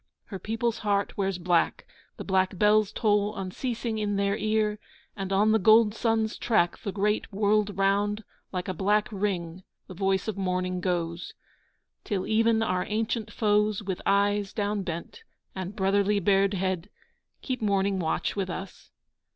Her 0.25 0.39
people's 0.39 0.79
heart 0.79 1.15
wears 1.15 1.37
black, 1.37 1.85
The 2.17 2.23
black 2.23 2.57
bells 2.57 2.91
toll 2.91 3.35
unceasing 3.35 3.99
in 3.99 4.15
their 4.15 4.35
ear, 4.35 4.79
And 5.15 5.31
on 5.31 5.51
the 5.51 5.59
gold 5.59 5.93
sun's 5.93 6.39
track 6.39 6.79
The 6.79 6.91
great 6.91 7.31
world 7.31 7.77
round 7.77 8.23
Like 8.51 8.67
a 8.67 8.73
black 8.73 9.07
ring 9.11 9.61
the 9.85 9.93
voice 9.93 10.27
of 10.27 10.39
mourning 10.39 10.79
goes, 10.81 11.35
Till 12.03 12.25
even 12.25 12.63
our 12.63 12.83
ancient 12.87 13.31
foes 13.31 13.83
With 13.83 14.01
eyes 14.07 14.53
downbent, 14.55 15.21
and 15.53 15.75
brotherly 15.75 16.19
bared 16.19 16.55
head, 16.55 16.89
Keep 17.43 17.61
mourning 17.61 17.99
watch 17.99 18.35
with 18.35 18.49
us. 18.49 18.89